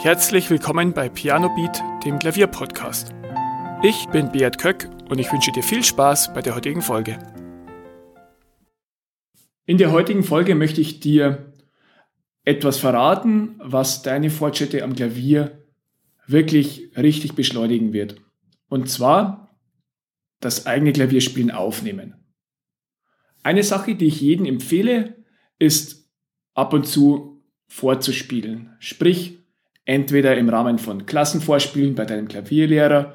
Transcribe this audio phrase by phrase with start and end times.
[0.00, 3.12] Herzlich willkommen bei Piano Beat, dem Klavierpodcast.
[3.82, 7.18] Ich bin Beat Köck und ich wünsche dir viel Spaß bei der heutigen Folge.
[9.66, 11.52] In der heutigen Folge möchte ich dir
[12.44, 15.66] etwas verraten, was deine Fortschritte am Klavier
[16.28, 18.20] wirklich richtig beschleunigen wird.
[18.68, 19.58] Und zwar
[20.38, 22.14] das eigene Klavierspielen aufnehmen.
[23.42, 25.16] Eine Sache, die ich jedem empfehle,
[25.58, 26.08] ist
[26.54, 28.76] ab und zu vorzuspielen.
[28.78, 29.37] Sprich,
[29.88, 33.14] entweder im Rahmen von Klassenvorspielen bei deinem Klavierlehrer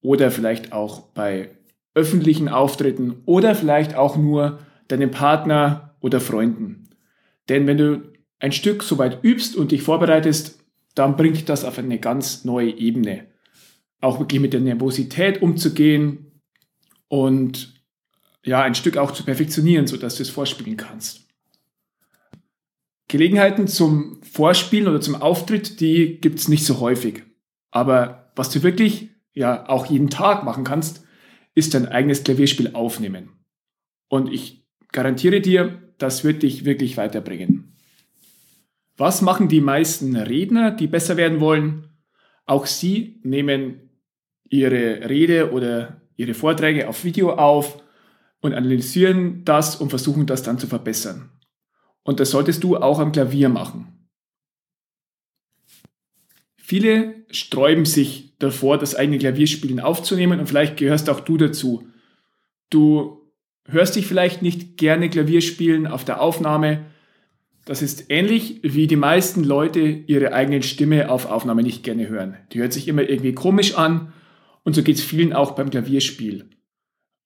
[0.00, 1.50] oder vielleicht auch bei
[1.92, 6.88] öffentlichen Auftritten oder vielleicht auch nur deinem Partner oder Freunden.
[7.48, 10.60] Denn wenn du ein Stück soweit übst und dich vorbereitest,
[10.94, 13.26] dann bringt das auf eine ganz neue Ebene.
[14.00, 16.40] Auch wirklich mit der Nervosität umzugehen
[17.08, 17.74] und
[18.44, 21.23] ja, ein Stück auch zu perfektionieren, sodass du es vorspielen kannst.
[23.14, 27.22] Gelegenheiten zum Vorspielen oder zum Auftritt, die gibt es nicht so häufig.
[27.70, 31.04] Aber was du wirklich ja auch jeden Tag machen kannst,
[31.54, 33.28] ist dein eigenes Klavierspiel aufnehmen.
[34.08, 37.76] Und ich garantiere dir, das wird dich wirklich weiterbringen.
[38.96, 41.90] Was machen die meisten Redner, die besser werden wollen?
[42.46, 43.90] Auch sie nehmen
[44.50, 47.80] ihre Rede oder ihre Vorträge auf Video auf
[48.40, 51.30] und analysieren das und versuchen das dann zu verbessern.
[52.04, 53.94] Und das solltest du auch am Klavier machen.
[56.56, 61.86] Viele sträuben sich davor, das eigene Klavierspielen aufzunehmen und vielleicht gehörst auch du dazu.
[62.70, 63.20] Du
[63.66, 66.86] hörst dich vielleicht nicht gerne Klavier spielen auf der Aufnahme.
[67.64, 72.36] Das ist ähnlich wie die meisten Leute ihre eigene Stimme auf Aufnahme nicht gerne hören.
[72.52, 74.12] Die hört sich immer irgendwie komisch an
[74.62, 76.48] und so geht es vielen auch beim Klavierspiel.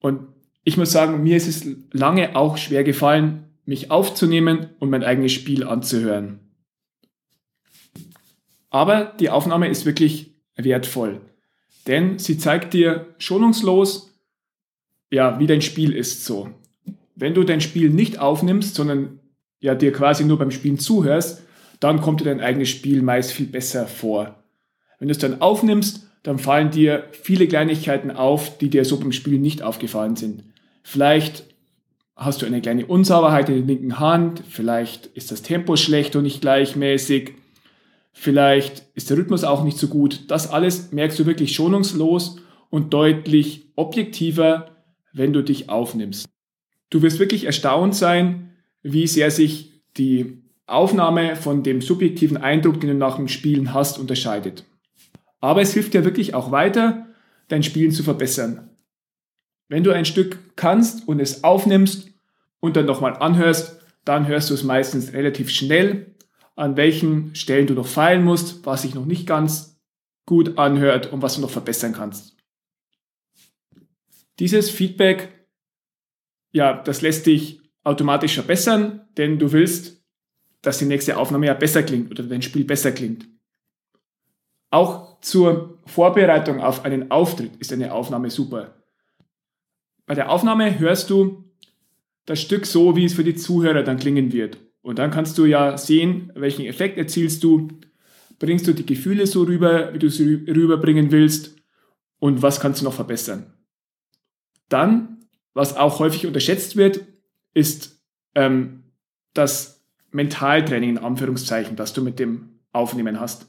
[0.01, 0.29] Und
[0.65, 5.33] ich muss sagen, mir ist es lange auch schwer gefallen, mich aufzunehmen und mein eigenes
[5.33, 6.41] Spiel anzuhören.
[8.71, 11.21] Aber die Aufnahme ist wirklich wertvoll,
[11.87, 14.19] denn sie zeigt dir schonungslos,
[15.11, 16.49] ja, wie dein Spiel ist so.
[17.15, 19.21] Wenn du dein Spiel nicht aufnimmst, sondern
[19.61, 21.43] ja dir quasi nur beim Spielen zuhörst,
[21.79, 24.43] dann kommt dir dein eigenes Spiel meist viel besser vor.
[24.99, 29.13] Wenn du es dann aufnimmst, dann fallen dir viele Kleinigkeiten auf, die dir so beim
[29.13, 30.45] Spielen nicht aufgefallen sind.
[30.83, 31.45] Vielleicht
[32.19, 36.25] hast du eine kleine Unsauberheit in der linken Hand, vielleicht ist das Tempo schlecht und
[36.25, 37.35] nicht gleichmäßig,
[38.13, 40.29] vielleicht ist der Rhythmus auch nicht so gut.
[40.29, 42.41] Das alles merkst du wirklich schonungslos
[42.71, 44.73] und deutlich objektiver,
[45.13, 46.27] wenn du dich aufnimmst.
[46.91, 48.51] Du wirst wirklich erstaunt sein,
[48.83, 53.99] wie sehr sich die Aufnahme von dem subjektiven Eindruck, den du nach dem Spielen hast,
[53.99, 54.65] unterscheidet.
[55.41, 57.07] Aber es hilft dir wirklich auch weiter,
[57.47, 58.71] dein Spielen zu verbessern.
[59.69, 62.11] Wenn du ein Stück kannst und es aufnimmst
[62.61, 66.15] und dann nochmal anhörst, dann hörst du es meistens relativ schnell,
[66.57, 69.79] an welchen Stellen du noch feilen musst, was sich noch nicht ganz
[70.27, 72.37] gut anhört und was du noch verbessern kannst.
[74.39, 75.47] Dieses Feedback,
[76.53, 80.03] ja, das lässt dich automatisch verbessern, denn du willst,
[80.63, 83.29] dass die nächste Aufnahme ja besser klingt oder dein Spiel besser klingt.
[84.71, 88.78] Auch zur Vorbereitung auf einen Auftritt ist eine Aufnahme super.
[90.09, 91.45] Bei der Aufnahme hörst du
[92.25, 94.57] das Stück so, wie es für die Zuhörer dann klingen wird.
[94.81, 97.69] Und dann kannst du ja sehen, welchen Effekt erzielst du.
[98.39, 101.57] Bringst du die Gefühle so rüber, wie du sie rüberbringen willst?
[102.21, 103.53] Und was kannst du noch verbessern?
[104.71, 107.01] Dann, was auch häufig unterschätzt wird,
[107.53, 108.03] ist
[108.35, 108.85] ähm,
[109.35, 113.47] das Mentaltraining in Anführungszeichen, das du mit dem Aufnehmen hast.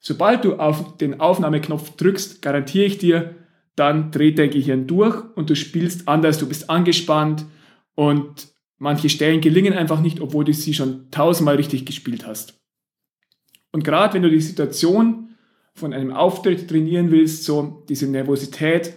[0.00, 3.36] Sobald du auf den Aufnahmeknopf drückst, garantiere ich dir,
[3.80, 7.46] dann dreht dein Gehirn durch und du spielst anders, du bist angespannt
[7.94, 12.60] und manche Stellen gelingen einfach nicht, obwohl du sie schon tausendmal richtig gespielt hast.
[13.72, 15.30] Und gerade wenn du die Situation
[15.72, 18.92] von einem Auftritt trainieren willst, so diese Nervosität,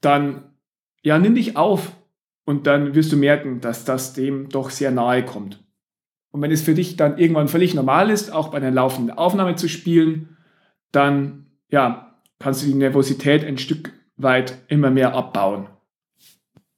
[0.00, 0.54] dann
[1.02, 1.90] ja, nimm dich auf
[2.44, 5.64] und dann wirst du merken, dass das dem doch sehr nahe kommt.
[6.30, 9.56] Und wenn es für dich dann irgendwann völlig normal ist, auch bei einer laufenden Aufnahme
[9.56, 10.36] zu spielen,
[10.92, 15.68] dann ja, kannst du die Nervosität ein Stück weit immer mehr abbauen.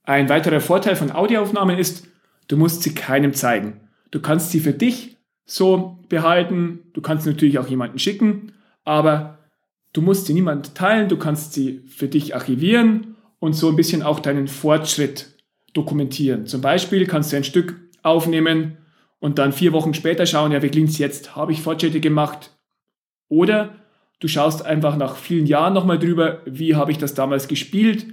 [0.02, 2.06] Ein weiterer Vorteil von Audioaufnahmen ist,
[2.48, 3.80] du musst sie keinem zeigen.
[4.10, 5.16] Du kannst sie für dich
[5.46, 8.52] so behalten, du kannst natürlich auch jemanden schicken,
[8.84, 9.38] aber
[9.92, 14.02] du musst sie niemand teilen, du kannst sie für dich archivieren und so ein bisschen
[14.02, 15.34] auch deinen Fortschritt
[15.72, 16.46] dokumentieren.
[16.46, 18.78] Zum Beispiel kannst du ein Stück aufnehmen
[19.18, 21.34] und dann vier Wochen später schauen, ja, wie klingt es jetzt?
[21.34, 22.50] Habe ich Fortschritte gemacht?
[23.28, 23.74] Oder
[24.24, 28.06] Du schaust einfach nach vielen Jahren nochmal drüber, wie habe ich das damals gespielt,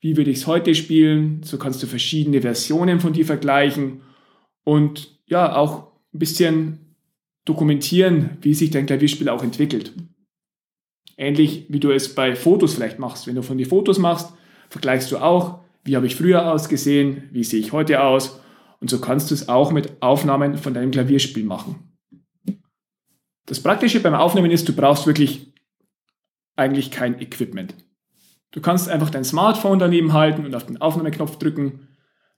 [0.00, 1.42] wie würde ich es heute spielen.
[1.44, 4.02] So kannst du verschiedene Versionen von dir vergleichen
[4.64, 6.94] und ja, auch ein bisschen
[7.46, 9.94] dokumentieren, wie sich dein Klavierspiel auch entwickelt.
[11.16, 13.26] Ähnlich wie du es bei Fotos vielleicht machst.
[13.26, 14.34] Wenn du von dir Fotos machst,
[14.68, 18.42] vergleichst du auch, wie habe ich früher ausgesehen, wie sehe ich heute aus.
[18.82, 21.95] Und so kannst du es auch mit Aufnahmen von deinem Klavierspiel machen.
[23.46, 25.52] Das Praktische beim Aufnehmen ist, du brauchst wirklich
[26.56, 27.74] eigentlich kein Equipment.
[28.50, 31.88] Du kannst einfach dein Smartphone daneben halten und auf den Aufnahmeknopf drücken.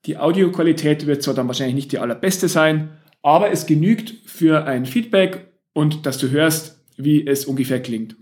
[0.05, 2.91] Die Audioqualität wird zwar dann wahrscheinlich nicht die allerbeste sein,
[3.23, 8.17] aber es genügt für ein Feedback und dass du hörst, wie es ungefähr klingt.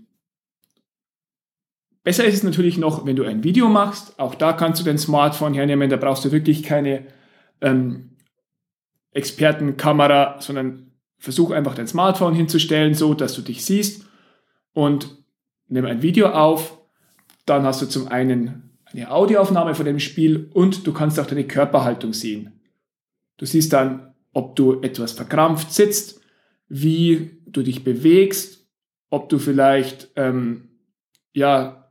[2.03, 4.17] Besser ist es natürlich noch, wenn du ein Video machst.
[4.17, 5.89] Auch da kannst du dein Smartphone hernehmen.
[5.89, 7.05] Da brauchst du wirklich keine
[7.59, 8.11] ähm,
[9.11, 10.86] Expertenkamera, sondern
[11.17, 14.05] versuch einfach dein Smartphone hinzustellen, so dass du dich siehst
[14.73, 15.09] und
[15.67, 16.77] nimm ein Video auf.
[17.45, 21.45] Dann hast du zum einen eine Audioaufnahme von dem Spiel und du kannst auch deine
[21.45, 22.59] Körperhaltung sehen.
[23.37, 26.21] Du siehst dann, ob du etwas verkrampft sitzt,
[26.67, 28.67] wie du dich bewegst,
[29.09, 30.69] ob du vielleicht ähm,
[31.33, 31.89] ja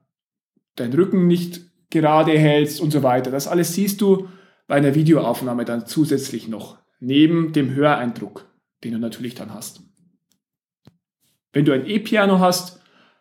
[0.76, 3.30] deinen Rücken nicht gerade hältst und so weiter.
[3.30, 4.28] Das alles siehst du
[4.66, 8.46] bei einer Videoaufnahme dann zusätzlich noch, neben dem Höreindruck,
[8.84, 9.80] den du natürlich dann hast.
[11.52, 12.80] Wenn du ein E-Piano hast,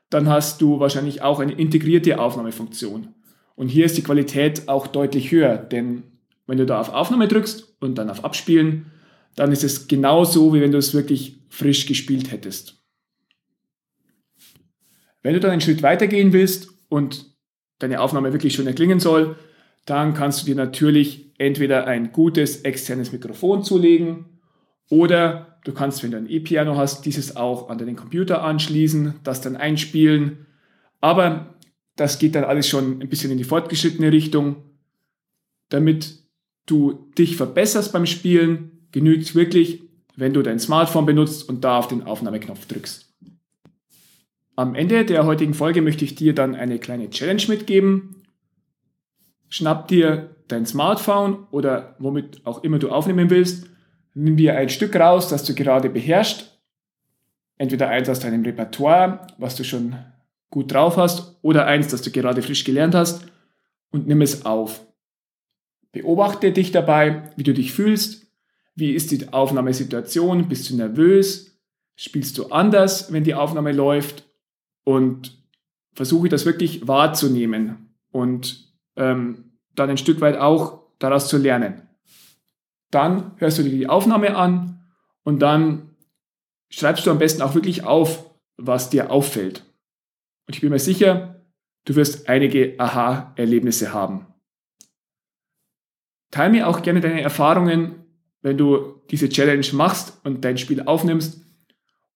[0.09, 3.13] dann hast du wahrscheinlich auch eine integrierte Aufnahmefunktion.
[3.55, 6.03] Und hier ist die Qualität auch deutlich höher, denn
[6.45, 8.91] wenn du da auf Aufnahme drückst und dann auf Abspielen,
[9.35, 12.81] dann ist es genauso, wie wenn du es wirklich frisch gespielt hättest.
[15.23, 17.33] Wenn du dann einen Schritt weitergehen willst und
[17.79, 19.37] deine Aufnahme wirklich schön erklingen soll,
[19.85, 24.34] dann kannst du dir natürlich entweder ein gutes externes Mikrofon zulegen
[24.89, 29.41] oder du kannst, wenn du ein E-Piano hast, dieses auch an deinen Computer anschließen, das
[29.41, 30.45] dann einspielen.
[31.01, 31.55] Aber
[31.95, 34.57] das geht dann alles schon ein bisschen in die fortgeschrittene Richtung.
[35.69, 36.19] Damit
[36.65, 39.81] du dich verbesserst beim Spielen, genügt wirklich,
[40.15, 43.13] wenn du dein Smartphone benutzt und da auf den Aufnahmeknopf drückst.
[44.55, 48.23] Am Ende der heutigen Folge möchte ich dir dann eine kleine Challenge mitgeben.
[49.49, 53.69] Schnapp dir dein Smartphone oder womit auch immer du aufnehmen willst,
[54.15, 56.59] nimm dir ein Stück raus, das du gerade beherrschst.
[57.57, 59.95] Entweder eins aus deinem Repertoire, was du schon
[60.49, 63.25] gut drauf hast, oder eins, das du gerade frisch gelernt hast
[63.91, 64.85] und nimm es auf.
[65.91, 68.25] Beobachte dich dabei, wie du dich fühlst.
[68.73, 70.49] Wie ist die Aufnahmesituation?
[70.49, 71.57] Bist du nervös?
[71.95, 74.25] Spielst du anders, wenn die Aufnahme läuft?
[74.85, 75.37] und
[75.91, 81.81] versuche das wirklich wahrzunehmen und ähm, dann ein Stück weit auch daraus zu lernen.
[82.91, 84.83] Dann hörst du dir die Aufnahme an
[85.23, 85.95] und dann
[86.69, 89.63] schreibst du am besten auch wirklich auf, was dir auffällt.
[90.47, 91.41] Und ich bin mir sicher,
[91.85, 94.27] du wirst einige Aha-Erlebnisse haben.
[96.31, 98.05] Teil mir auch gerne deine Erfahrungen,
[98.41, 101.41] wenn du diese Challenge machst und dein Spiel aufnimmst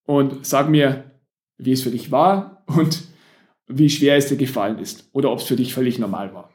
[0.03, 1.11] und sag mir,
[1.57, 3.03] wie es für dich war und
[3.67, 6.51] wie schwer es dir gefallen ist oder ob es für dich völlig normal war.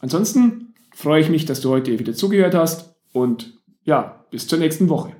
[0.00, 4.88] Ansonsten freue ich mich, dass du heute wieder zugehört hast und ja, bis zur nächsten
[4.88, 5.14] Woche.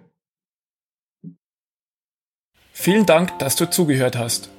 [2.72, 4.50] Vielen Dank, dass du zugehört hast.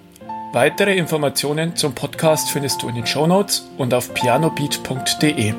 [0.53, 5.53] Weitere Informationen zum Podcast findest du in den Show Notes und auf pianobeat.de.